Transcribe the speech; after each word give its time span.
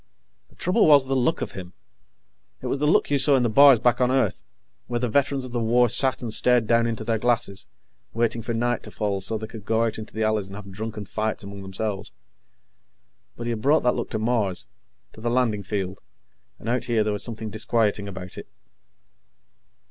The 0.49 0.55
trouble 0.55 0.87
was 0.87 1.05
the 1.05 1.13
look 1.15 1.41
of 1.43 1.51
him. 1.51 1.73
It 2.59 2.65
was 2.65 2.79
the 2.79 2.87
look 2.87 3.11
you 3.11 3.19
saw 3.19 3.35
in 3.35 3.43
the 3.43 3.49
bars 3.51 3.77
back 3.77 4.01
on 4.01 4.09
Earth, 4.09 4.41
where 4.87 4.99
the 4.99 5.07
veterans 5.07 5.45
of 5.45 5.51
the 5.51 5.59
war 5.59 5.89
sat 5.89 6.23
and 6.23 6.33
stared 6.33 6.65
down 6.65 6.87
into 6.87 7.03
their 7.03 7.19
glasses, 7.19 7.67
waiting 8.11 8.41
for 8.41 8.55
night 8.55 8.81
to 8.81 8.89
fall 8.89 9.21
so 9.21 9.37
they 9.37 9.45
could 9.45 9.63
go 9.63 9.83
out 9.83 9.99
into 9.99 10.15
the 10.15 10.23
alleys 10.23 10.47
and 10.47 10.55
have 10.55 10.71
drunken 10.71 11.05
fights 11.05 11.43
among 11.43 11.61
themselves. 11.61 12.11
But 13.37 13.43
he 13.45 13.51
had 13.51 13.61
brought 13.61 13.83
that 13.83 13.93
look 13.95 14.09
to 14.09 14.17
Mars, 14.17 14.65
to 15.13 15.21
the 15.21 15.29
landing 15.29 15.61
field, 15.61 15.99
and 16.57 16.67
out 16.67 16.85
here 16.85 17.03
there 17.03 17.13
was 17.13 17.23
something 17.23 17.51
disquieting 17.51 18.07
about 18.07 18.39
it. 18.39 18.47